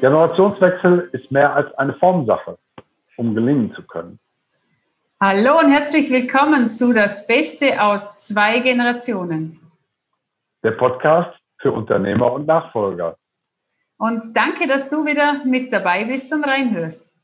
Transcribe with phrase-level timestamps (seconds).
[0.00, 2.56] Generationswechsel ist mehr als eine Formsache,
[3.18, 4.18] um gelingen zu können.
[5.20, 9.60] Hallo und herzlich willkommen zu Das Beste aus zwei Generationen.
[10.62, 13.16] Der Podcast für Unternehmer und Nachfolger.
[13.98, 17.14] Und danke, dass du wieder mit dabei bist und reinhörst.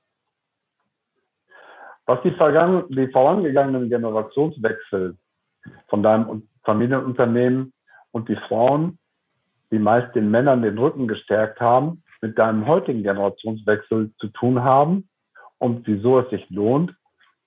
[2.05, 5.17] Was die, die vorangegangenen Generationswechsel
[5.89, 7.73] von deinem Familienunternehmen
[8.11, 8.99] und die Frauen,
[9.71, 15.09] die meist den Männern den Rücken gestärkt haben, mit deinem heutigen Generationswechsel zu tun haben
[15.59, 16.93] und wieso es sich lohnt,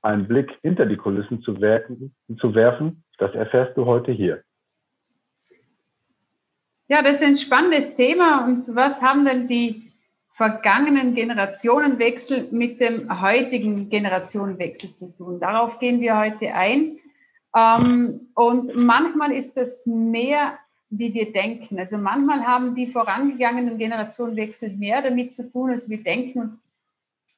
[0.02, 4.42] einen Blick hinter die Kulissen zu, werken, zu werfen, das erfährst du heute hier.
[6.88, 8.46] Ja, das ist ein spannendes Thema.
[8.46, 9.92] Und was haben denn die
[10.36, 15.42] vergangenen Generationenwechsel mit dem heutigen Generationenwechsel zu tun?
[15.42, 17.00] Darauf gehen wir heute ein.
[17.54, 20.58] Ähm, und manchmal ist das mehr
[20.90, 21.80] wie wir denken.
[21.80, 26.60] Also manchmal haben die vorangegangenen Generationenwechsel mehr damit zu tun, als wir denken.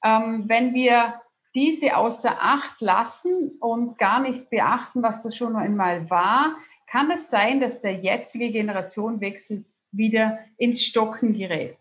[0.03, 1.21] Ähm, wenn wir
[1.53, 6.55] diese außer Acht lassen und gar nicht beachten, was das schon einmal war,
[6.87, 11.77] kann es sein, dass der jetzige Generationenwechsel wieder ins Stocken gerät.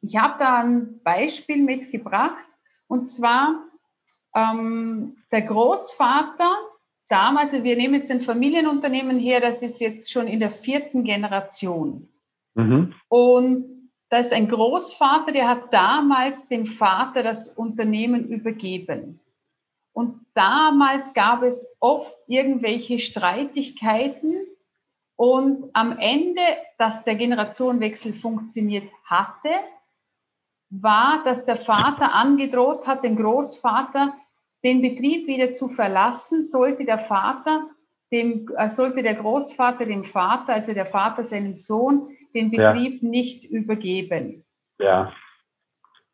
[0.00, 2.44] Ich habe da ein Beispiel mitgebracht
[2.86, 3.64] und zwar
[4.34, 6.56] ähm, der Großvater
[7.08, 12.08] damals, wir nehmen jetzt ein Familienunternehmen her, das ist jetzt schon in der vierten Generation.
[12.54, 12.94] Mhm.
[13.08, 19.20] Und da ist ein Großvater, der hat damals dem Vater das Unternehmen übergeben.
[19.92, 24.46] Und damals gab es oft irgendwelche Streitigkeiten.
[25.16, 26.40] Und am Ende,
[26.78, 29.50] dass der Generationenwechsel funktioniert hatte,
[30.70, 34.14] war, dass der Vater angedroht hat, den Großvater,
[34.64, 37.68] den Betrieb wieder zu verlassen, sollte der Vater,
[38.10, 43.08] dem, äh, sollte der Großvater dem Vater, also der Vater seinem Sohn, den Betrieb ja.
[43.08, 44.44] nicht übergeben.
[44.80, 45.12] Ja.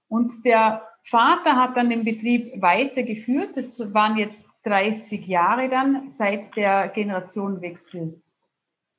[0.08, 3.56] Und der Vater hat dann den Betrieb weitergeführt.
[3.56, 8.22] Das waren jetzt 30 Jahre dann, seit der Generationenwechsel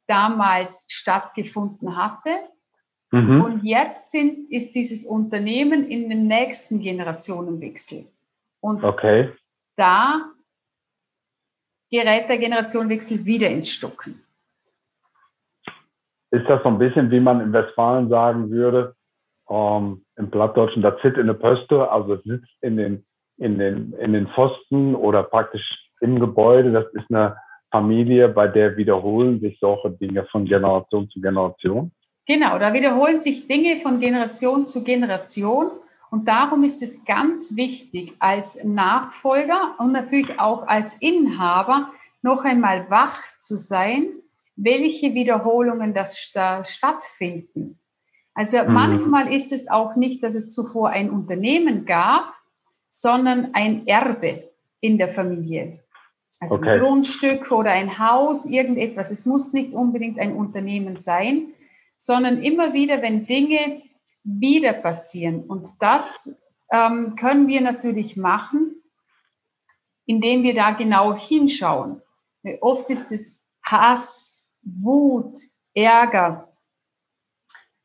[0.07, 2.29] damals stattgefunden hatte.
[3.11, 3.41] Mhm.
[3.41, 8.07] Und jetzt sind, ist dieses Unternehmen in den nächsten Generationenwechsel.
[8.65, 9.31] Und okay.
[9.77, 10.31] da
[11.91, 14.23] gerät der Generationenwechsel wieder ins Stocken.
[16.31, 18.95] Ist das so ein bisschen, wie man in Westfalen sagen würde,
[19.51, 23.05] ähm, im Plattdeutschen, das sitzt in der Pöste, also es sitzt in den,
[23.37, 26.71] in, den, in den Pfosten oder praktisch im Gebäude.
[26.71, 27.37] Das ist eine
[27.69, 31.91] Familie, bei der wiederholen sich solche Dinge von Generation zu Generation.
[32.25, 35.69] Genau, da wiederholen sich Dinge von Generation zu Generation.
[36.15, 42.89] Und darum ist es ganz wichtig, als Nachfolger und natürlich auch als Inhaber noch einmal
[42.89, 44.07] wach zu sein,
[44.55, 47.79] welche Wiederholungen das stattfinden.
[48.33, 48.73] Also mhm.
[48.73, 52.31] manchmal ist es auch nicht, dass es zuvor ein Unternehmen gab,
[52.89, 55.83] sondern ein Erbe in der Familie.
[56.39, 56.75] Also okay.
[56.75, 59.11] ein Grundstück oder ein Haus, irgendetwas.
[59.11, 61.47] Es muss nicht unbedingt ein Unternehmen sein,
[61.97, 63.81] sondern immer wieder, wenn Dinge
[64.25, 65.43] wieder passieren.
[65.43, 66.35] Und das
[66.71, 68.75] ähm, können wir natürlich machen,
[70.05, 72.01] indem wir da genau hinschauen.
[72.61, 75.39] Oft ist es Hass, Wut,
[75.73, 76.51] Ärger.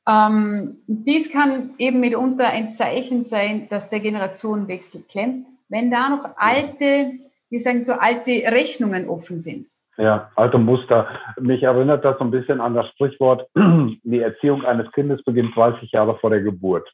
[0.08, 6.36] Ähm, dies kann eben mitunter ein Zeichen sein, dass der Generationenwechsel klemmt, wenn da noch
[6.36, 7.18] alte,
[7.48, 9.68] wir sagen so alte Rechnungen offen sind.
[10.00, 11.08] Ja, alte Muster.
[11.38, 15.92] Mich erinnert das so ein bisschen an das Sprichwort, die Erziehung eines Kindes beginnt 30
[15.92, 16.90] Jahre vor der Geburt.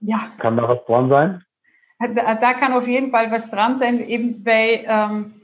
[0.00, 0.30] Ja.
[0.38, 1.42] Kann da was dran sein?
[1.98, 5.34] Da, da kann auf jeden Fall was dran sein, eben weil, ähm,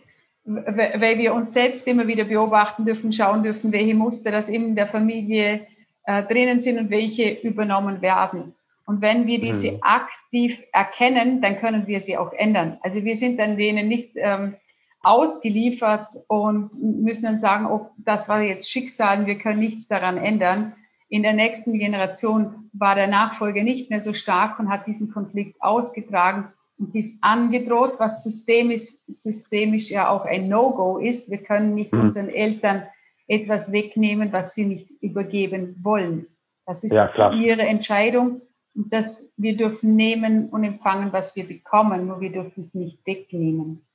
[0.44, 4.86] weil wir uns selbst immer wieder beobachten dürfen, schauen dürfen, welche Muster das in der
[4.86, 5.66] Familie
[6.04, 8.54] äh, drinnen sind und welche übernommen werden.
[8.86, 9.78] Und wenn wir diese hm.
[9.80, 12.78] aktiv erkennen, dann können wir sie auch ändern.
[12.82, 14.54] Also wir sind dann denen nicht ähm,
[15.04, 20.74] ausgeliefert und müssen dann sagen, oh, das war jetzt Schicksal, wir können nichts daran ändern.
[21.08, 25.60] In der nächsten Generation war der Nachfolger nicht mehr so stark und hat diesen Konflikt
[25.60, 31.30] ausgetragen und dies angedroht, was systemisch, systemisch ja auch ein No-Go ist.
[31.30, 32.00] Wir können nicht mhm.
[32.00, 32.84] unseren Eltern
[33.26, 36.26] etwas wegnehmen, was sie nicht übergeben wollen.
[36.66, 38.40] Das ist ja, ihre Entscheidung
[38.74, 43.06] und das, wir dürfen nehmen und empfangen, was wir bekommen, nur wir dürfen es nicht
[43.06, 43.86] wegnehmen.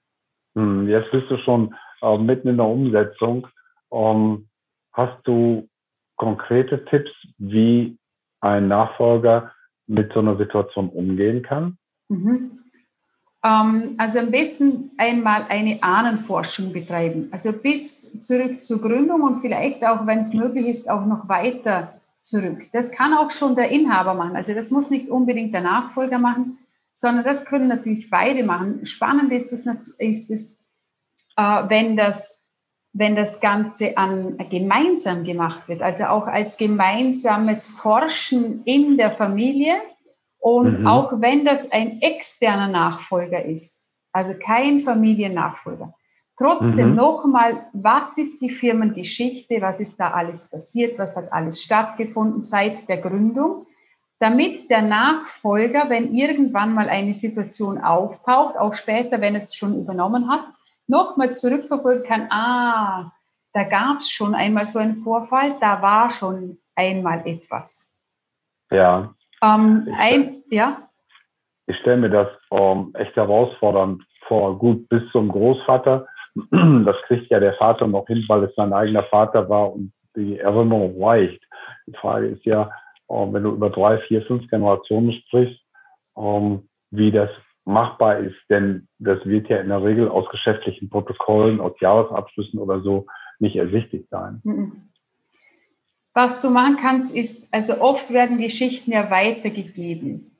[0.56, 3.48] Hm, jetzt bist du schon äh, mitten in der Umsetzung.
[3.92, 4.48] Ähm,
[4.94, 5.68] hast du
[6.16, 7.98] konkrete Tipps, wie
[8.42, 9.52] ein Nachfolger
[9.88, 11.78] mit so einer Situation umgehen kann?
[12.10, 12.60] Mhm.
[13.44, 17.30] Ähm, also am besten einmal eine Ahnenforschung betreiben.
[17.32, 22.00] Also bis zurück zur Gründung und vielleicht auch, wenn es möglich ist, auch noch weiter
[22.22, 22.68] zurück.
[22.74, 24.36] Das kann auch schon der Inhaber machen.
[24.36, 26.58] Also das muss nicht unbedingt der Nachfolger machen,
[27.00, 28.86] sondern das können natürlich beide machen.
[28.86, 29.66] Spannend ist es,
[30.00, 30.66] ist es
[31.38, 32.46] äh, wenn, das,
[32.92, 39.76] wenn das Ganze an, gemeinsam gemacht wird, also auch als gemeinsames Forschen in der Familie
[40.40, 40.88] und mhm.
[40.88, 45.94] auch wenn das ein externer Nachfolger ist, also kein Familiennachfolger.
[46.38, 46.96] Trotzdem mhm.
[46.96, 49.62] nochmal, was ist die Firmengeschichte?
[49.62, 51.00] Was ist da alles passiert?
[51.00, 53.68] Was hat alles stattgefunden seit der Gründung?
[54.20, 60.30] Damit der Nachfolger, wenn irgendwann mal eine Situation auftaucht, auch später, wenn es schon übernommen
[60.30, 60.44] hat,
[60.88, 63.12] nochmal zurückverfolgen kann, ah,
[63.54, 67.94] da gab es schon einmal so einen Vorfall, da war schon einmal etwas.
[68.72, 69.14] Ja.
[69.42, 70.90] Ähm, ein, ja.
[71.68, 74.60] Ich stelle mir das ähm, echt herausfordernd vor.
[74.60, 76.06] Gut, bis zum Großvater
[76.52, 80.40] das kriegt ja der Vater noch hin, weil es sein eigener Vater war und die
[80.40, 81.42] Erinnerung reicht.
[81.88, 82.72] Die Frage ist ja,
[83.10, 85.60] wenn du über drei, vier, fünf Generationen sprichst,
[86.18, 87.30] ähm, wie das
[87.66, 92.82] machbar ist, denn das wird ja in der Regel aus geschäftlichen Protokollen, aus Jahresabschlüssen oder
[92.82, 93.06] so
[93.40, 94.42] nicht ersichtlich sein.
[94.44, 94.90] Mhm.
[96.14, 100.32] Was du machen kannst, ist, also oft werden Geschichten ja weitergegeben.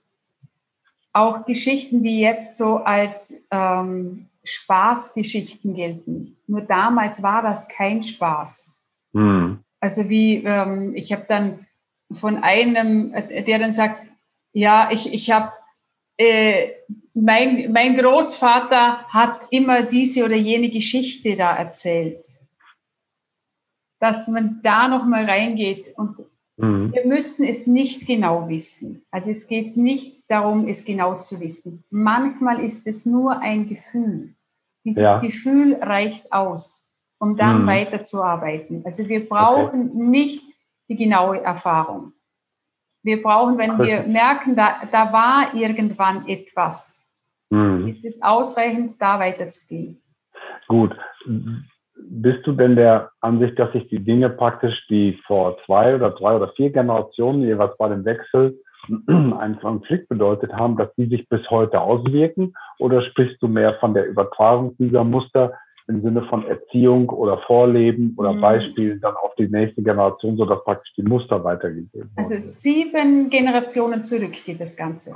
[1.14, 6.38] Auch Geschichten, die jetzt so als ähm, Spaßgeschichten gelten.
[6.48, 8.84] Nur damals war das kein Spaß.
[9.14, 9.60] Mhm.
[9.80, 11.66] Also wie, ähm, ich habe dann
[12.12, 14.06] von einem, der dann sagt,
[14.54, 15.52] ja, ich, ich habe,
[16.18, 16.72] äh,
[17.14, 22.26] mein, mein Großvater hat immer diese oder jene Geschichte da erzählt.
[24.00, 26.18] Dass man da nochmal reingeht und
[26.58, 26.94] mhm.
[26.94, 29.04] wir müssen es nicht genau wissen.
[29.12, 31.84] Also es geht nicht darum, es genau zu wissen.
[31.90, 34.36] Manchmal ist es nur ein Gefühl.
[34.86, 35.20] Dieses ja.
[35.20, 36.88] Gefühl reicht aus,
[37.20, 37.68] um dann mhm.
[37.68, 38.84] weiterzuarbeiten.
[38.86, 40.04] Also wir brauchen okay.
[40.04, 40.49] nicht
[40.90, 42.14] die genaue Erfahrung.
[43.04, 47.08] Wir brauchen, wenn wir merken, da, da war irgendwann etwas,
[47.50, 47.88] mhm.
[47.88, 50.02] ist es ausreichend, da weiterzugehen.
[50.68, 50.96] Gut.
[52.02, 56.36] Bist du denn der Ansicht, dass sich die Dinge praktisch, die vor zwei oder drei
[56.36, 58.60] oder vier Generationen jeweils bei dem Wechsel
[59.08, 62.54] einen Konflikt bedeutet haben, dass die sich bis heute auswirken?
[62.80, 65.54] Oder sprichst du mehr von der Übertragung dieser Muster
[65.90, 68.42] im Sinne von Erziehung oder Vorleben oder mhm.
[68.42, 72.12] Beispielen dann auf die nächste Generation, sodass praktisch die Muster weitergegeben werden?
[72.16, 75.16] Also sieben Generationen zurück geht das Ganze.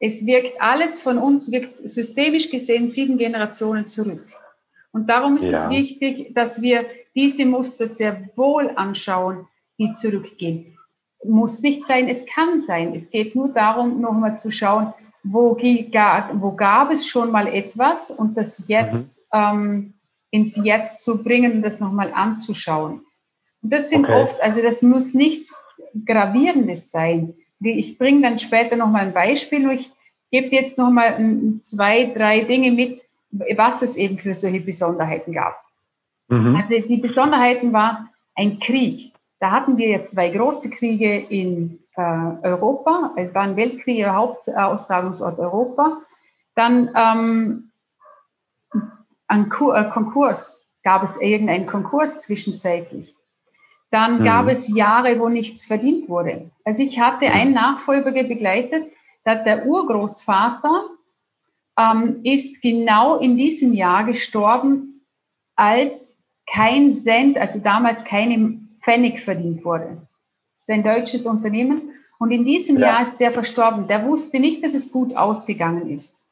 [0.00, 4.24] Es wirkt alles von uns, wirkt systemisch gesehen sieben Generationen zurück.
[4.90, 5.64] Und darum ist ja.
[5.64, 9.46] es wichtig, dass wir diese Muster sehr wohl anschauen,
[9.78, 10.72] die zurückgehen
[11.24, 12.94] muss nicht sein, es kann sein.
[12.94, 18.36] Es geht nur darum, nochmal zu schauen, wo, wo, gab es schon mal etwas und
[18.36, 19.38] das jetzt mhm.
[19.38, 19.94] ähm,
[20.30, 23.02] ins Jetzt zu bringen und das nochmal anzuschauen.
[23.62, 24.22] Und das sind okay.
[24.22, 25.54] oft, also das muss nichts
[26.06, 27.34] Gravierendes sein.
[27.60, 29.92] Ich bringe dann später nochmal ein Beispiel, ich
[30.32, 31.18] gebe jetzt nochmal
[31.60, 35.62] zwei, drei Dinge mit, was es eben für solche Besonderheiten gab.
[36.28, 36.56] Mhm.
[36.56, 39.12] Also die Besonderheiten war ein Krieg.
[39.38, 43.12] Da hatten wir ja zwei große Kriege in Europa.
[43.16, 45.98] Es waren Weltkriege, Hauptaustragungsort Europa.
[46.54, 47.72] Dann ähm,
[49.28, 53.14] ein äh, Konkurs, gab es irgendeinen Konkurs zwischenzeitlich.
[53.90, 54.24] Dann mhm.
[54.24, 56.50] gab es Jahre, wo nichts verdient wurde.
[56.64, 57.56] Also ich hatte einen mhm.
[57.56, 58.90] Nachfolger begleitet,
[59.24, 60.86] dass der Urgroßvater
[61.78, 65.04] ähm, ist genau in diesem Jahr gestorben,
[65.56, 66.18] als
[66.50, 70.06] kein Cent, also damals keine Pfennig verdient wurde.
[70.62, 71.90] Ist ein deutsches Unternehmen.
[72.20, 72.86] Und in diesem ja.
[72.86, 73.88] Jahr ist der verstorben.
[73.88, 76.24] Der wusste nicht, dass es gut ausgegangen ist.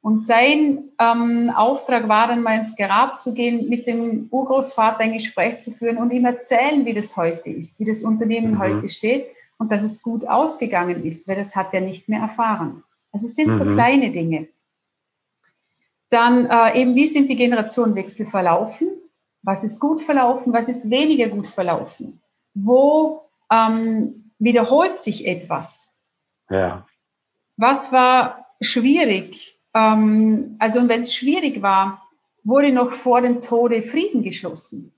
[0.00, 5.12] Und sein ähm, Auftrag war dann mal ins Grab zu gehen, mit dem Urgroßvater ein
[5.12, 8.58] Gespräch zu führen und ihm erzählen, wie das heute ist, wie das Unternehmen mhm.
[8.58, 9.26] heute steht
[9.58, 12.82] und dass es gut ausgegangen ist, weil das hat er nicht mehr erfahren.
[13.12, 13.52] Also es sind mhm.
[13.52, 14.48] so kleine Dinge.
[16.08, 18.88] Dann äh, eben, wie sind die Generationenwechsel verlaufen?
[19.42, 20.54] Was ist gut verlaufen?
[20.54, 22.22] Was ist weniger gut verlaufen?
[22.54, 25.98] Wo ähm, wiederholt sich etwas?
[26.50, 26.86] Ja.
[27.56, 29.58] Was war schwierig?
[29.74, 32.02] Ähm, also, wenn es schwierig war,
[32.42, 34.92] wurde noch vor dem Tode Frieden geschlossen.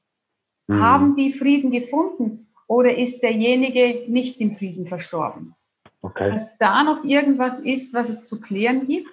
[0.66, 0.80] Mhm.
[0.80, 5.54] Haben die Frieden gefunden oder ist derjenige nicht im Frieden verstorben?
[6.02, 6.30] Okay.
[6.30, 9.08] Dass da noch irgendwas ist, was es zu klären gibt.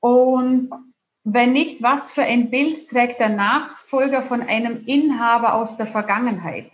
[0.00, 0.70] Und
[1.28, 6.70] wenn nicht, was für ein Bild trägt der Nachfolger von einem Inhaber aus der Vergangenheit?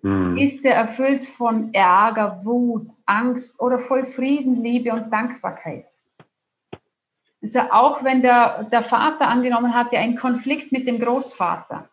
[0.00, 0.38] Mhm.
[0.38, 5.84] Ist er erfüllt von Ärger, Wut, Angst oder voll Frieden, Liebe und Dankbarkeit?
[7.42, 11.90] Also auch wenn der, der Vater angenommen hat, ja einen Konflikt mit dem Großvater,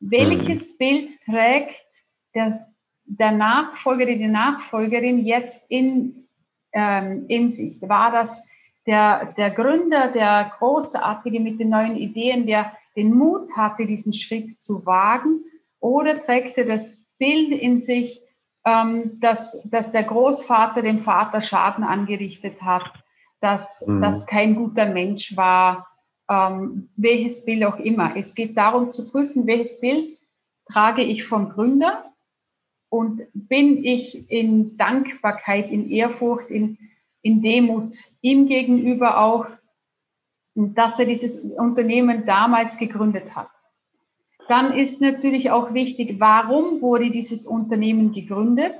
[0.00, 0.78] Welches mhm.
[0.78, 1.86] Bild trägt
[2.34, 2.66] der,
[3.04, 6.26] der Nachfolger, die Nachfolgerin jetzt in,
[6.72, 7.80] ähm, in sich?
[7.80, 8.44] War das
[8.88, 14.60] der, der Gründer, der Großartige mit den neuen Ideen, der den Mut hatte, diesen Schritt
[14.62, 15.44] zu wagen?
[15.78, 18.22] Oder trägt er das Bild in sich,
[18.64, 22.90] ähm, dass, dass der Großvater dem Vater Schaden angerichtet hat,
[23.40, 24.00] dass mhm.
[24.00, 25.86] das kein guter Mensch war,
[26.30, 28.16] ähm, welches Bild auch immer.
[28.16, 30.18] Es geht darum zu prüfen, welches Bild
[30.66, 32.04] trage ich vom Gründer
[32.88, 36.78] und bin ich in Dankbarkeit, in Ehrfurcht, in,
[37.22, 39.46] in Demut ihm gegenüber auch,
[40.54, 43.48] dass er dieses Unternehmen damals gegründet hat.
[44.48, 48.74] Dann ist natürlich auch wichtig, warum wurde dieses Unternehmen gegründet?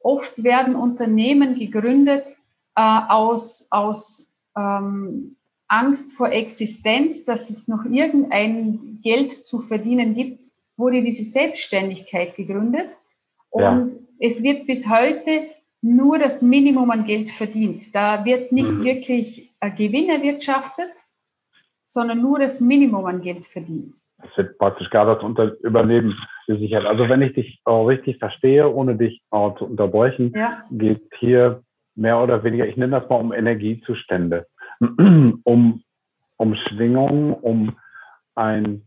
[0.00, 2.24] Oft werden Unternehmen gegründet
[2.74, 5.36] äh, aus, aus ähm,
[5.68, 12.88] Angst vor Existenz, dass es noch irgendein Geld zu verdienen gibt, wurde diese Selbstständigkeit gegründet.
[13.50, 13.88] Und ja.
[14.20, 15.48] es wird bis heute
[15.82, 17.94] nur das Minimum an Geld verdient.
[17.94, 18.84] Da wird nicht mhm.
[18.84, 20.90] wirklich Gewinn erwirtschaftet,
[21.84, 23.94] sondern nur das Minimum an Geld verdient.
[24.22, 26.16] Es wird praktisch gar das Unter Überleben
[26.46, 26.86] gesichert.
[26.86, 30.64] Also wenn ich dich auch richtig verstehe, ohne dich auch zu unterbrechen, ja.
[30.70, 31.62] geht hier
[31.94, 34.46] mehr oder weniger, ich nenne das mal um Energiezustände,
[34.80, 35.82] um,
[36.36, 37.76] um Schwingungen, um
[38.34, 38.82] ein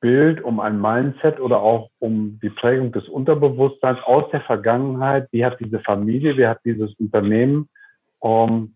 [0.00, 5.28] Bild, um ein Mindset oder auch um die Prägung des Unterbewusstseins aus der Vergangenheit.
[5.32, 7.68] Wie hat diese Familie, wie hat dieses Unternehmen
[8.20, 8.74] um,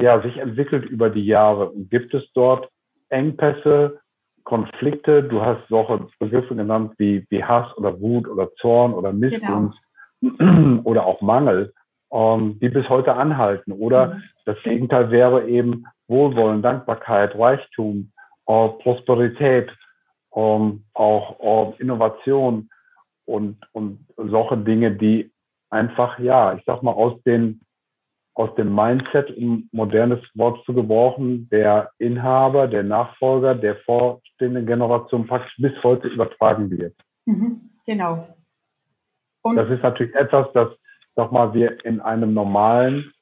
[0.00, 1.70] ja, sich entwickelt über die Jahre?
[1.70, 2.68] Und gibt es dort
[3.08, 4.00] Engpässe,
[4.44, 9.78] Konflikte, du hast solche Begriffe genannt wie, wie Hass oder Wut oder Zorn oder Missgunst
[10.20, 10.80] genau.
[10.84, 11.74] oder auch Mangel,
[12.10, 13.72] ähm, die bis heute anhalten.
[13.72, 14.22] Oder mhm.
[14.46, 18.10] das Gegenteil wäre eben Wohlwollen, Dankbarkeit, Reichtum,
[18.46, 19.70] äh, Prosperität,
[20.38, 22.70] ähm, auch äh, Innovation
[23.24, 25.32] und, und solche Dinge, die
[25.70, 27.60] einfach, ja, ich sag mal, aus den
[28.34, 35.26] aus dem Mindset, um modernes Wort zu gebrauchen, der Inhaber, der Nachfolger, der vorstehenden Generation
[35.26, 36.94] praktisch bis heute übertragen wird.
[37.26, 38.28] Mhm, genau.
[39.42, 40.68] Und das ist natürlich etwas, das,
[41.16, 43.12] sag mal, wir in einem normalen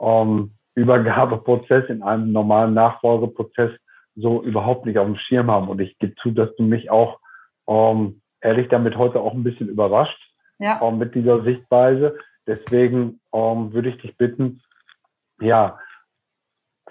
[0.00, 3.70] ähm, Übergabeprozess, in einem normalen Nachfolgeprozess
[4.16, 5.68] so überhaupt nicht auf dem Schirm haben.
[5.68, 7.20] Und ich gebe zu, dass du mich auch
[7.68, 10.18] ähm, ehrlich damit heute auch ein bisschen überrascht
[10.58, 10.80] ja.
[10.82, 12.18] ähm, mit dieser Sichtweise.
[12.46, 14.62] Deswegen ähm, würde ich dich bitten,
[15.40, 15.78] ja,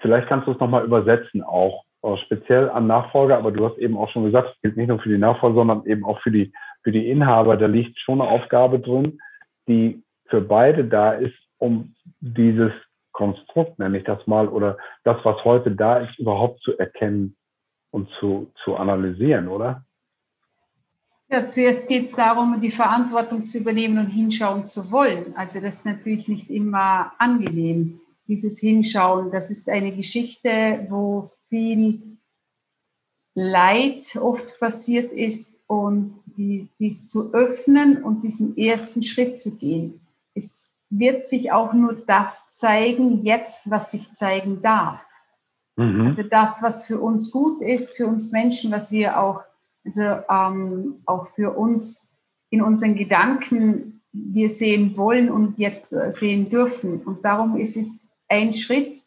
[0.00, 3.96] vielleicht kannst du es nochmal übersetzen auch, äh, speziell an Nachfolger, aber du hast eben
[3.96, 6.52] auch schon gesagt, es gilt nicht nur für die Nachfolger, sondern eben auch für die,
[6.82, 7.56] für die Inhaber.
[7.56, 9.18] Da liegt schon eine Aufgabe drin,
[9.66, 12.72] die für beide da ist, um dieses
[13.16, 17.34] Konstrukt, nenne ich das mal, oder das, was heute da ist, überhaupt zu erkennen
[17.90, 19.84] und zu, zu analysieren, oder?
[21.30, 25.34] Ja, zuerst geht es darum, die Verantwortung zu übernehmen und hinschauen zu wollen.
[25.34, 29.32] Also das ist natürlich nicht immer angenehm, dieses Hinschauen.
[29.32, 32.18] Das ist eine Geschichte, wo viel
[33.34, 40.06] Leid oft passiert ist und die, dies zu öffnen und diesen ersten Schritt zu gehen.
[40.34, 45.04] Es wird sich auch nur das zeigen jetzt, was sich zeigen darf.
[45.76, 46.06] Mhm.
[46.06, 49.42] Also das, was für uns gut ist, für uns Menschen, was wir auch
[49.86, 52.12] also ähm, auch für uns
[52.50, 57.02] in unseren Gedanken wir sehen wollen und jetzt äh, sehen dürfen.
[57.02, 58.98] Und darum ist es ein Schritt,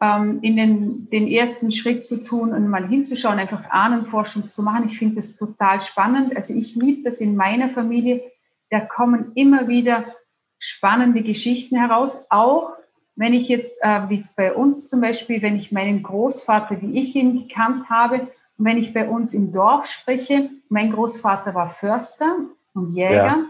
[0.00, 4.86] ähm, in den, den ersten Schritt zu tun und mal hinzuschauen, einfach Ahnenforschung zu machen.
[4.86, 6.36] Ich finde das total spannend.
[6.36, 8.22] Also ich liebe das in meiner Familie.
[8.70, 10.14] Da kommen immer wieder
[10.62, 12.70] spannende Geschichten heraus, auch
[13.16, 17.00] wenn ich jetzt, äh, wie es bei uns zum Beispiel, wenn ich meinen Großvater, wie
[17.00, 18.28] ich ihn gekannt habe,
[18.58, 22.36] und wenn ich bei uns im Dorf spreche, mein Großvater war Förster
[22.74, 23.14] und Jäger.
[23.24, 23.46] Ja.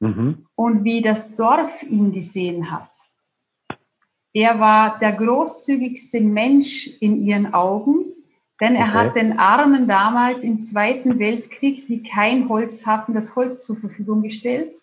[0.00, 0.46] Mhm.
[0.54, 2.90] Und wie das Dorf ihn gesehen hat.
[4.32, 8.06] Er war der großzügigste Mensch in ihren Augen,
[8.58, 8.94] denn er okay.
[8.94, 14.22] hat den Armen damals im Zweiten Weltkrieg, die kein Holz hatten, das Holz zur Verfügung
[14.22, 14.78] gestellt.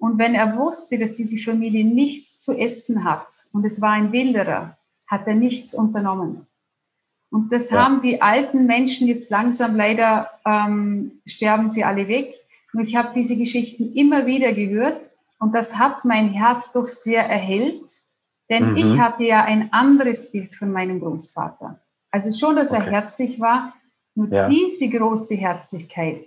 [0.00, 4.12] Und wenn er wusste, dass diese Familie nichts zu essen hat, und es war ein
[4.12, 6.46] Wilderer, hat er nichts unternommen.
[7.30, 7.84] Und das ja.
[7.84, 12.34] haben die alten Menschen jetzt langsam leider, ähm, sterben sie alle weg.
[12.72, 14.96] Und ich habe diese Geschichten immer wieder gehört
[15.38, 17.90] und das hat mein Herz doch sehr erhellt,
[18.48, 18.76] denn mhm.
[18.76, 21.78] ich hatte ja ein anderes Bild von meinem Großvater.
[22.10, 22.84] Also schon, dass okay.
[22.84, 23.74] er herzlich war,
[24.14, 24.48] nur ja.
[24.48, 26.24] diese große Herzlichkeit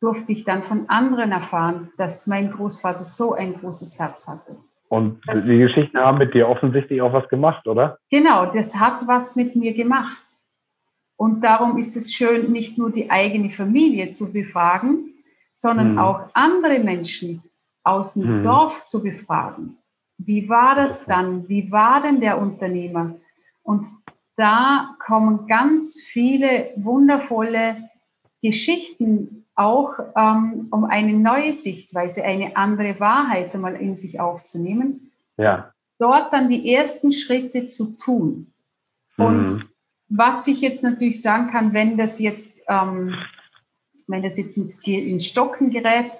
[0.00, 4.56] durfte ich dann von anderen erfahren, dass mein Großvater so ein großes Herz hatte.
[4.88, 7.98] Und das, die Geschichten haben mit dir offensichtlich auch was gemacht, oder?
[8.10, 10.24] Genau, das hat was mit mir gemacht.
[11.16, 15.12] Und darum ist es schön, nicht nur die eigene Familie zu befragen,
[15.52, 15.98] sondern mhm.
[15.98, 17.42] auch andere Menschen
[17.84, 18.42] aus dem mhm.
[18.42, 19.76] Dorf zu befragen.
[20.18, 21.48] Wie war das dann?
[21.48, 23.14] Wie war denn der Unternehmer?
[23.62, 23.86] Und
[24.36, 27.90] da kommen ganz viele wundervolle
[28.42, 35.12] Geschichten auch, ähm, um eine neue Sichtweise, eine andere Wahrheit einmal in sich aufzunehmen.
[35.36, 35.72] Ja.
[35.98, 38.52] Dort dann die ersten Schritte zu tun.
[39.16, 39.64] Und mhm.
[40.08, 43.14] was ich jetzt natürlich sagen kann, wenn das jetzt, ähm,
[44.06, 46.10] wenn das jetzt ins, ins Stocken gerät,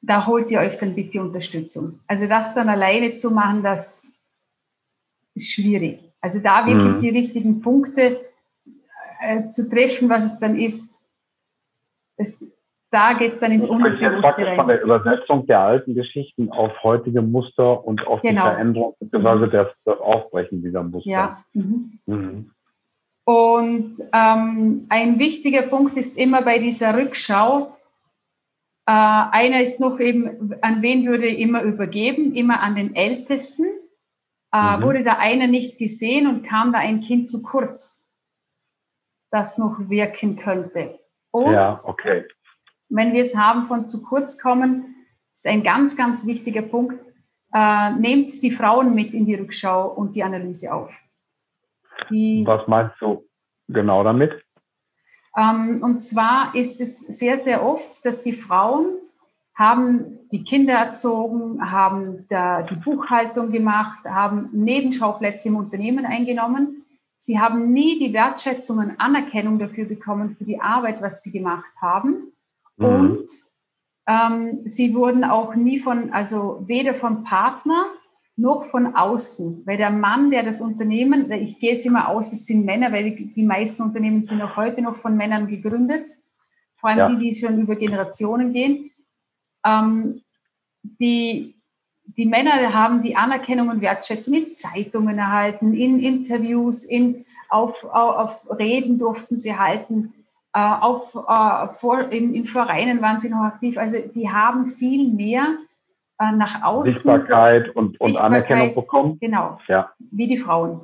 [0.00, 2.00] da holt ihr euch dann bitte Unterstützung.
[2.06, 4.18] Also das dann alleine zu machen, das
[5.34, 6.00] ist schwierig.
[6.20, 7.00] Also da wirklich mhm.
[7.00, 8.20] die richtigen Punkte
[9.20, 11.04] äh, zu treffen, was es dann ist,
[12.16, 12.44] das,
[12.92, 14.56] da geht es dann ins Unbewusste rein.
[14.56, 18.42] Von der Übersetzung der alten Geschichten auf heutige Muster und auf genau.
[18.42, 19.50] die Veränderung bzw.
[19.50, 21.10] Das, das Aufbrechen dieser Muster.
[21.10, 21.44] Ja.
[21.54, 21.98] Mhm.
[22.06, 22.50] Mhm.
[23.24, 27.76] Und ähm, ein wichtiger Punkt ist immer bei dieser Rückschau,
[28.86, 32.34] äh, einer ist noch eben, an wen würde immer übergeben?
[32.34, 33.64] Immer an den Ältesten.
[34.52, 34.82] Äh, mhm.
[34.82, 38.10] Wurde da einer nicht gesehen und kam da ein Kind zu kurz,
[39.30, 40.98] das noch wirken könnte.
[41.30, 42.24] Und ja, okay.
[42.92, 44.94] Wenn wir es haben von zu kurz kommen,
[45.34, 46.98] ist ein ganz, ganz wichtiger Punkt.
[47.52, 50.90] Äh, nehmt die Frauen mit in die Rückschau und die Analyse auf.
[52.10, 53.24] Die, Was meinst du
[53.68, 54.32] genau damit?
[55.36, 58.98] Ähm, und zwar ist es sehr, sehr oft, dass die Frauen
[59.54, 66.84] haben die Kinder erzogen, haben da die Buchhaltung gemacht, haben Nebenschauplätze im Unternehmen eingenommen.
[67.18, 71.70] Sie haben nie die Wertschätzung und Anerkennung dafür bekommen, für die Arbeit, was sie gemacht
[71.80, 72.32] haben.
[72.76, 72.86] Mhm.
[72.86, 73.26] Und
[74.06, 77.86] ähm, sie wurden auch nie von, also weder vom Partner
[78.36, 79.62] noch von außen.
[79.66, 83.14] Weil der Mann, der das Unternehmen, ich gehe jetzt immer aus, es sind Männer, weil
[83.14, 86.08] die meisten Unternehmen sind auch heute noch von Männern gegründet,
[86.76, 87.08] vor allem ja.
[87.10, 88.90] die, die schon über Generationen gehen.
[89.64, 90.22] Ähm,
[90.82, 91.54] die,
[92.16, 98.48] die Männer haben die Anerkennung und Wertschätzung in Zeitungen erhalten, in Interviews, in, auf, auf,
[98.58, 100.14] Reden durften sie halten,
[100.58, 103.78] auf, äh, vor, in, in Vereinen waren sie noch aktiv.
[103.78, 105.56] Also die haben viel mehr
[106.18, 106.92] äh, nach außen.
[106.92, 109.18] Sichtbarkeit und, Sichtbarkeit, und Anerkennung bekommen.
[109.20, 109.58] Genau.
[109.68, 109.90] Ja.
[109.98, 110.82] Wie die Frauen.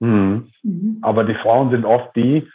[0.00, 0.48] Mhm.
[0.62, 0.98] Mhm.
[1.02, 2.48] Aber die Frauen sind oft die,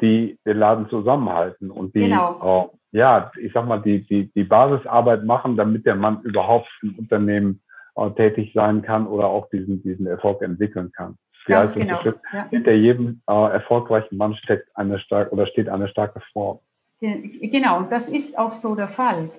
[0.00, 2.70] die den Laden zusammenhalten und die, genau.
[2.92, 6.98] äh, ja, ich sag mal, die, die, die Basisarbeit machen, damit der Mann überhaupt im
[6.98, 7.62] Unternehmen
[7.96, 11.16] äh, tätig sein kann oder auch diesen, diesen Erfolg entwickeln kann.
[11.46, 12.00] Ganz genau.
[12.04, 12.48] Ja.
[12.50, 16.62] Hinter jedem äh, erfolgreichen Mann steckt eine starke oder steht eine starke Frau.
[17.00, 19.30] Genau, das ist auch so der Fall.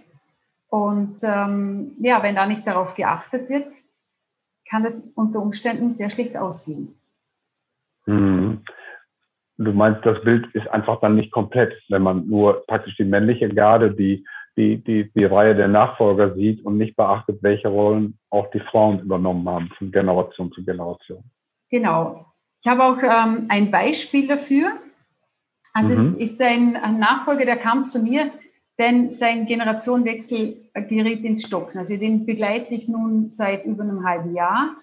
[0.70, 3.68] Und ähm, ja, wenn da nicht darauf geachtet wird,
[4.70, 6.96] kann das unter Umständen sehr schlecht ausgehen.
[8.06, 8.64] Mhm.
[9.58, 13.50] Du meinst, das Bild ist einfach dann nicht komplett, wenn man nur praktisch die männliche
[13.50, 14.26] Garde, die,
[14.58, 19.00] die, die, die Reihe der Nachfolger sieht und nicht beachtet, welche Rollen auch die Frauen
[19.02, 21.24] übernommen haben von Generation zu Generation.
[21.72, 22.26] Genau.
[22.62, 24.74] Ich habe auch ähm, ein Beispiel dafür.
[25.74, 26.08] Also mhm.
[26.08, 28.30] es ist ein, ein Nachfolger, der kam zu mir,
[28.78, 31.80] denn sein Generationenwechsel geriet ins Stocken.
[31.80, 34.76] Also den begleite ich nun seit über einem halben Jahr.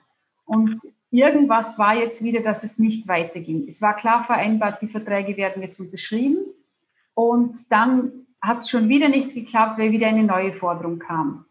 [0.45, 3.67] Und irgendwas war jetzt wieder, dass es nicht weiterging.
[3.69, 6.39] Es war klar vereinbart, die Verträge werden jetzt unterschrieben.
[7.15, 11.45] Und dann hat es schon wieder nicht geklappt, weil wieder eine neue Forderung kam.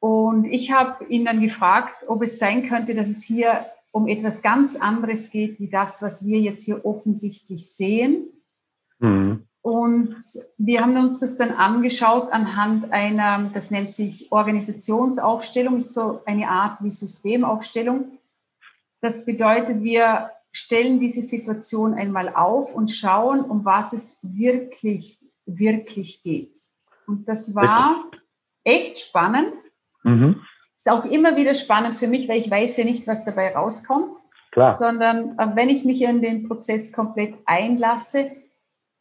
[0.00, 4.42] Und ich habe ihn dann gefragt, ob es sein könnte, dass es hier um etwas
[4.42, 8.28] ganz anderes geht, wie das, was wir jetzt hier offensichtlich sehen.
[8.98, 9.44] Mhm.
[9.60, 10.16] Und
[10.56, 16.48] wir haben uns das dann angeschaut anhand einer, das nennt sich Organisationsaufstellung, ist so eine
[16.48, 18.18] Art wie Systemaufstellung.
[19.00, 26.22] Das bedeutet, wir stellen diese Situation einmal auf und schauen, um was es wirklich, wirklich
[26.22, 26.58] geht.
[27.06, 28.04] Und das war
[28.64, 29.52] echt spannend.
[30.02, 30.42] Mhm.
[30.78, 34.16] Ist auch immer wieder spannend für mich, weil ich weiß ja nicht, was dabei rauskommt.
[34.52, 34.74] Klar.
[34.74, 38.30] Sondern äh, wenn ich mich in den Prozess komplett einlasse,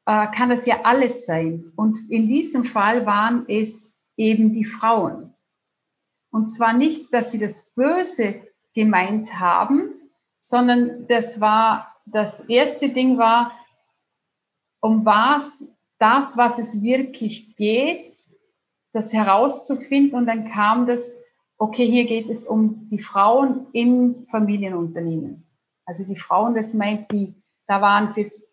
[0.07, 1.71] äh, kann das ja alles sein.
[1.75, 5.33] Und in diesem Fall waren es eben die Frauen.
[6.31, 8.41] Und zwar nicht, dass sie das Böse
[8.73, 9.93] gemeint haben,
[10.39, 13.51] sondern das war, das erste Ding war,
[14.81, 18.13] um was, das, was es wirklich geht,
[18.93, 20.17] das herauszufinden.
[20.17, 21.11] Und dann kam das,
[21.57, 25.45] okay, hier geht es um die Frauen in Familienunternehmen.
[25.85, 27.33] Also die Frauen, das meint die,
[27.67, 28.47] da waren es jetzt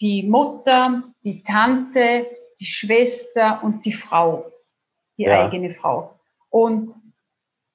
[0.00, 2.26] die Mutter, die Tante,
[2.60, 4.50] die Schwester und die Frau,
[5.16, 5.44] die ja.
[5.44, 6.18] eigene Frau.
[6.50, 6.94] Und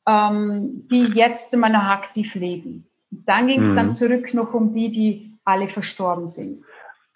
[0.07, 2.87] ähm, die jetzt immer noch aktiv leben.
[3.11, 3.75] Und dann ging es mhm.
[3.75, 6.61] dann zurück noch um die, die alle verstorben sind.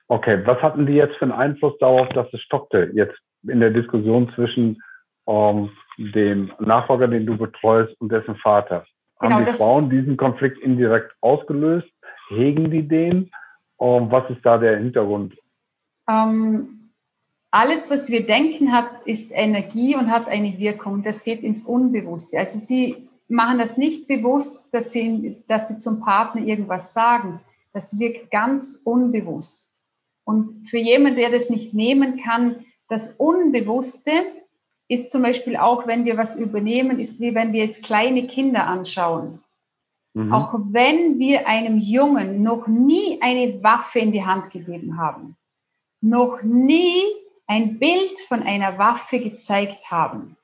[0.08, 3.72] Okay, was hatten die jetzt für einen Einfluss darauf, dass es stockte, jetzt in der
[3.72, 4.82] Diskussion zwischen
[5.28, 8.86] ähm, dem Nachfolger, den du betreust, und dessen Vater?
[9.20, 11.90] Genau, Haben die Frauen diesen Konflikt indirekt ausgelöst?
[12.30, 13.32] Hegen die den?
[13.80, 15.36] Ähm, was ist da der Hintergrund?
[16.10, 16.92] Ähm,
[17.52, 21.04] alles, was wir denken, hat, ist Energie und hat eine Wirkung.
[21.04, 22.38] Das geht ins Unbewusste.
[22.38, 27.40] Also sie machen das nicht bewusst, dass sie, dass sie zum Partner irgendwas sagen.
[27.74, 29.70] Das wirkt ganz unbewusst.
[30.24, 34.12] Und für jemanden, der das nicht nehmen kann, das Unbewusste
[34.88, 38.66] ist zum Beispiel auch, wenn wir was übernehmen, ist wie wenn wir jetzt kleine Kinder
[38.66, 39.44] anschauen.
[40.14, 40.34] Mhm.
[40.34, 45.36] Auch wenn wir einem Jungen noch nie eine Waffe in die Hand gegeben haben,
[46.02, 47.02] noch nie
[47.48, 50.38] ein Bild von einer Waffe gezeigt haben,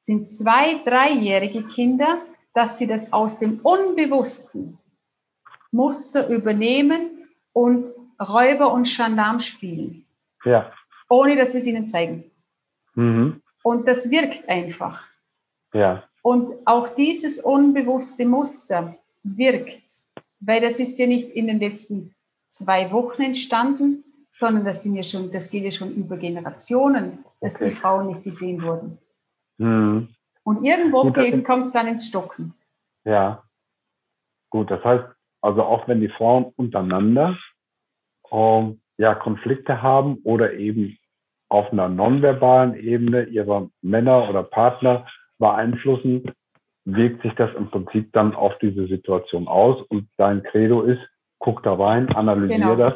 [0.00, 2.22] sind zwei, dreijährige Kinder,
[2.54, 4.78] dass sie das aus dem Unbewussten
[5.70, 10.06] Muster übernehmen und Räuber und Gendarm spielen.
[10.44, 10.72] Ja.
[11.08, 12.30] Ohne dass wir es ihnen zeigen.
[12.94, 13.42] Mhm.
[13.62, 15.04] Und das wirkt einfach.
[15.72, 16.04] Ja.
[16.22, 19.82] Und auch dieses unbewusste Muster wirkt,
[20.40, 22.14] weil das ist ja nicht in den letzten
[22.48, 27.56] zwei Wochen entstanden, sondern das sind ja schon, das geht ja schon über Generationen, dass
[27.56, 27.70] okay.
[27.70, 28.98] die Frauen nicht gesehen wurden.
[29.58, 30.08] Mhm.
[30.44, 32.54] Und irgendwo kommt es dann ins Stocken.
[33.04, 33.42] Ja.
[34.50, 35.04] Gut, das heißt,
[35.42, 37.36] also auch wenn die Frauen untereinander
[38.30, 40.98] ähm, ja, Konflikte haben oder eben
[41.48, 45.06] auf einer nonverbalen Ebene ihre Männer oder Partner
[45.38, 46.30] beeinflussen,
[46.84, 49.80] wirkt sich das im Prinzip dann auf diese Situation aus.
[49.88, 51.00] Und dein Credo ist,
[51.38, 52.76] guck da rein, analysiere genau.
[52.76, 52.94] das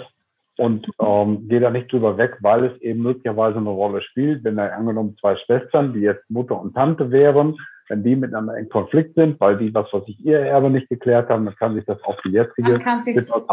[0.59, 4.45] und ähm, geh da nicht drüber weg, weil es eben möglicherweise eine Rolle spielt.
[4.45, 7.57] Wenn da angenommen zwei Schwestern, die jetzt Mutter und Tante wären,
[7.89, 11.29] wenn die miteinander in Konflikt sind, weil die was, was ich ihr Erbe nicht geklärt
[11.29, 12.81] haben, dann kann sich das auf die jetzige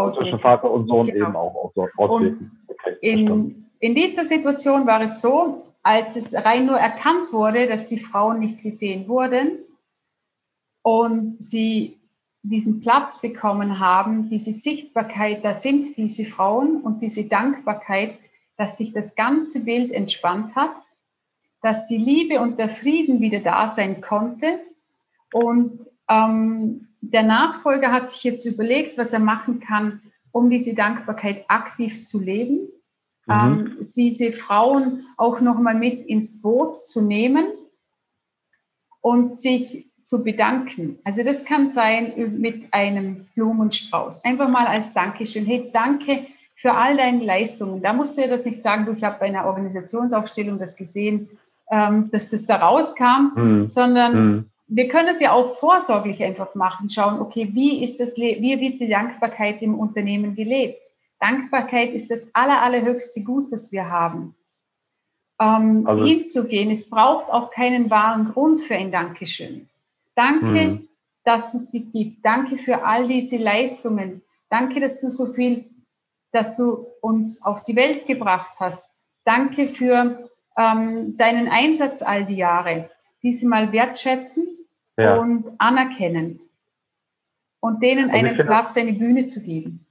[0.10, 1.28] zwischen Vater und Sohn genau.
[1.28, 2.52] eben auch auswirken.
[2.68, 7.88] Okay, in, in dieser Situation war es so, als es rein nur erkannt wurde, dass
[7.88, 9.60] die Frauen nicht gesehen wurden
[10.84, 11.98] und sie
[12.42, 18.18] diesen Platz bekommen haben, diese Sichtbarkeit, da sind diese Frauen und diese Dankbarkeit,
[18.58, 20.76] dass sich das ganze Bild entspannt hat
[21.62, 24.60] dass die Liebe und der Frieden wieder da sein konnte.
[25.34, 31.46] Und ähm, der Nachfolger hat sich jetzt überlegt, was er machen kann, um diese Dankbarkeit
[31.48, 32.70] aktiv zu leben.
[33.26, 33.34] Mhm.
[33.34, 37.46] Ähm, diese Frauen auch nochmal mit ins Boot zu nehmen
[39.02, 41.00] und sich zu bedanken.
[41.04, 44.26] Also das kann sein mit einem Blumenstrauß.
[44.26, 45.46] Einfach mal als Dankeschön.
[45.46, 47.82] Hey, danke für all deine Leistungen.
[47.82, 51.30] Da musst du ja das nicht sagen, du, ich habe bei einer Organisationsaufstellung das gesehen,
[51.70, 53.66] ähm, dass das da rauskam, mhm.
[53.66, 54.50] sondern mhm.
[54.68, 58.80] wir können es ja auch vorsorglich einfach machen, schauen, okay, wie ist das, wie wird
[58.80, 60.80] die Dankbarkeit im Unternehmen gelebt?
[61.20, 64.36] Dankbarkeit ist das aller, allerhöchste Gut, das wir haben.
[65.40, 69.70] Ähm, also, hinzugehen, es braucht auch keinen wahren Grund für ein Dankeschön.
[70.16, 70.88] Danke, mhm.
[71.24, 72.26] dass es dich gibt.
[72.26, 74.22] Danke für all diese Leistungen.
[74.50, 75.70] Danke, dass du so viel,
[76.32, 78.90] dass du uns auf die Welt gebracht hast.
[79.24, 82.90] Danke für ähm, deinen Einsatz all die Jahre,
[83.24, 84.48] diese mal wertschätzen
[84.98, 85.16] ja.
[85.16, 86.40] und anerkennen
[87.60, 89.86] und denen also einen Platz, eine Bühne zu geben.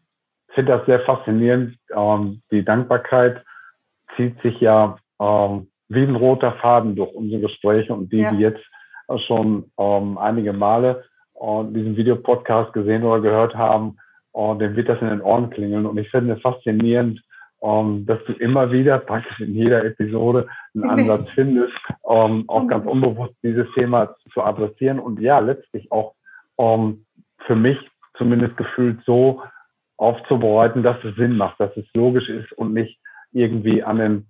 [0.49, 1.77] Ich finde das sehr faszinierend.
[1.94, 3.44] Ähm, die Dankbarkeit
[4.16, 8.33] zieht sich ja ähm, wie ein roter Faden durch unsere Gespräche und die, ja.
[8.33, 8.64] die jetzt
[9.27, 11.05] schon ähm, einige Male
[11.40, 13.97] äh, diesen Videopodcast gesehen oder gehört haben,
[14.35, 15.87] äh, dem wird das in den Ohren klingeln.
[15.87, 17.23] Und ich finde es faszinierend,
[17.61, 22.44] um, ähm, dass du immer wieder praktisch in jeder Episode einen Ansatz findest, um, ähm,
[22.49, 26.14] auch ganz unbewusst dieses Thema zu adressieren und ja, letztlich auch
[26.57, 27.05] um, ähm,
[27.47, 27.79] für mich
[28.16, 29.42] zumindest gefühlt so
[29.97, 32.99] aufzubereiten, dass es Sinn macht, dass es logisch ist und nicht
[33.33, 34.29] irgendwie an den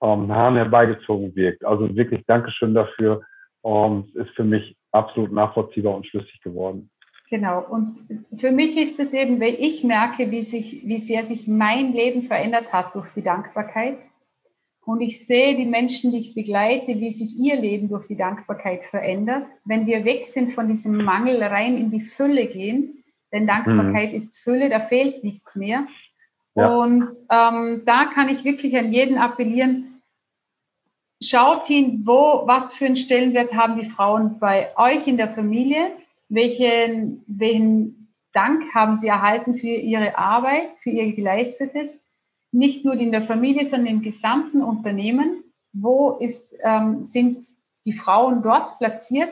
[0.00, 1.64] um, Haaren herbeigezogen wirkt.
[1.64, 3.22] Also wirklich Dankeschön dafür.
[3.62, 6.90] Um, ist für mich absolut nachvollziehbar und schlüssig geworden.
[7.30, 7.62] Genau.
[7.62, 11.92] Und für mich ist es eben, weil ich merke, wie, sich, wie sehr sich mein
[11.92, 13.98] Leben verändert hat durch die Dankbarkeit.
[14.84, 18.84] Und ich sehe die Menschen, die ich begleite, wie sich ihr Leben durch die Dankbarkeit
[18.84, 19.46] verändert.
[19.66, 24.16] Wenn wir weg sind von diesem Mangel rein in die Fülle gehen, denn Dankbarkeit mhm.
[24.16, 25.86] ist Fülle, da fehlt nichts mehr.
[26.54, 26.74] Ja.
[26.74, 30.00] Und ähm, da kann ich wirklich an jeden appellieren,
[31.22, 35.90] schaut hin, wo, was für einen Stellenwert haben die Frauen bei euch in der Familie
[36.28, 42.06] welchen, welchen Dank haben Sie erhalten für Ihre Arbeit, für Ihr Geleistetes?
[42.52, 45.44] Nicht nur in der Familie, sondern im gesamten Unternehmen.
[45.72, 47.42] Wo ist, ähm, sind
[47.84, 49.30] die Frauen dort platziert?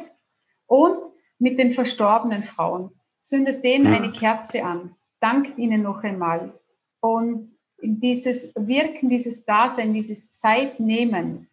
[0.66, 0.98] Und
[1.38, 2.90] mit den verstorbenen Frauen.
[3.20, 4.94] Zündet denen eine Kerze an.
[5.20, 6.52] dankt ihnen noch einmal.
[7.00, 11.48] Und dieses Wirken, dieses Dasein, dieses Zeitnehmen,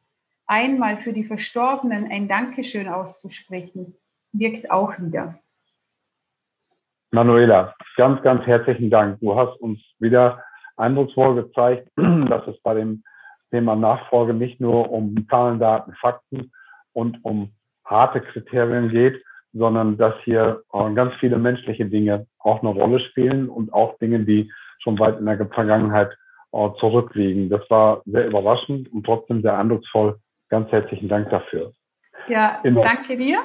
[0.45, 3.95] einmal für die Verstorbenen ein Dankeschön auszusprechen,
[4.33, 5.39] wirkt auch wieder.
[7.11, 9.19] Manuela, ganz, ganz herzlichen Dank.
[9.19, 10.43] Du hast uns wieder
[10.77, 13.03] eindrucksvoll gezeigt, dass es bei dem
[13.51, 16.51] Thema Nachfolge nicht nur um Zahlen, Daten, Fakten
[16.93, 17.53] und um
[17.85, 20.63] harte Kriterien geht, sondern dass hier
[20.95, 25.27] ganz viele menschliche Dinge auch eine Rolle spielen und auch Dinge, die schon weit in
[25.27, 26.09] der Vergangenheit
[26.79, 27.49] zurückliegen.
[27.49, 30.17] Das war sehr überraschend und trotzdem sehr eindrucksvoll.
[30.49, 31.71] Ganz herzlichen Dank dafür.
[32.27, 33.43] Ja, in, danke dir.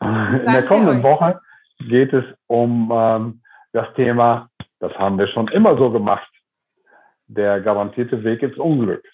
[0.00, 1.02] In der kommenden euch.
[1.02, 1.40] Woche
[1.78, 6.30] geht es um ähm, das Thema, das haben wir schon immer so gemacht,
[7.26, 9.04] der garantierte Weg ins Unglück.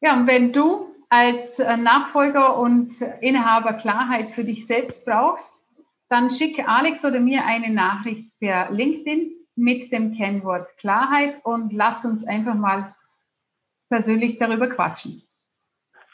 [0.00, 5.66] Ja, und wenn du als äh, Nachfolger und Inhaber Klarheit für dich selbst brauchst,
[6.08, 12.04] dann schick Alex oder mir eine Nachricht per LinkedIn mit dem Kennwort Klarheit und lass
[12.04, 12.94] uns einfach mal
[13.88, 15.22] persönlich darüber quatschen.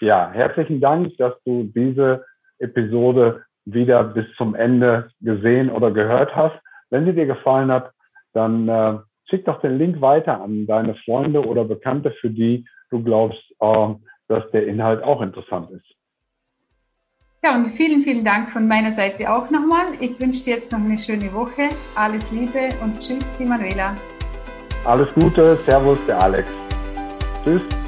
[0.00, 2.24] Ja, herzlichen Dank, dass du diese
[2.62, 6.56] Episode wieder bis zum Ende gesehen oder gehört hast.
[6.90, 7.92] Wenn sie dir gefallen hat,
[8.32, 8.98] dann äh,
[9.28, 13.88] schick doch den Link weiter an deine Freunde oder Bekannte, für die du glaubst, äh,
[14.28, 15.86] dass der Inhalt auch interessant ist.
[17.44, 19.94] Ja, und vielen, vielen Dank von meiner Seite auch nochmal.
[20.00, 21.70] Ich wünsche dir jetzt noch eine schöne Woche.
[21.96, 23.94] Alles Liebe und tschüss, Manuela.
[24.84, 26.48] Alles Gute, Servus, der Alex.
[27.44, 27.81] Tschüss.